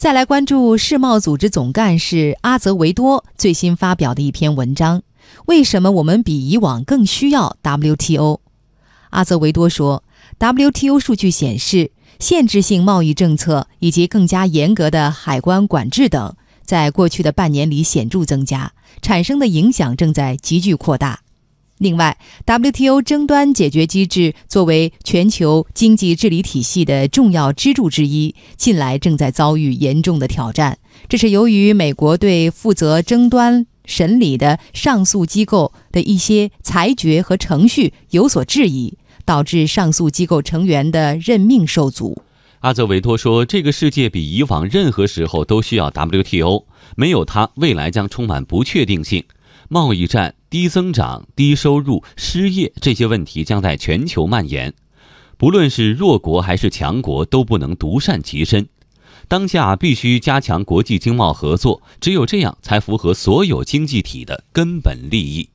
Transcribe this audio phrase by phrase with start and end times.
[0.00, 5.02] 再来关注世贸组织总干事阿泽维多最新发表的一篇文章：
[5.44, 8.40] 为什么我们比以往更需要 WTO？
[9.10, 10.02] 阿泽维多说
[10.38, 18.72] ，WTO 数据显示，限制性贸易政策以及更加严格的海关管制等，在过去的半年里显著增加，
[19.02, 21.20] 产生的影响正在急剧扩大。
[21.80, 30.78] 另外，WTO 争端解决机制作为全球经济治理体系的重要支柱之一，近来正在遭遇严重的挑战。
[31.08, 42.22] 这是由于美国对负责争端审理的上诉机构的一些裁决和程序有所质疑，导致上诉机构成员的任命受阻。
[42.58, 49.24] 阿泽维托说：“这个世界比以往任何时候都需要 WTO，没有它，未来将充满不确定性。”
[49.72, 54.74] 贸易战、低增长、低收入、失业这些问题将在全球蔓延，
[55.36, 58.68] 不论是弱国还是强国都不能独善其身。
[59.28, 65.48] 当下必须加强国际经贸合作，只有这样才符合所有经济体的根本利益。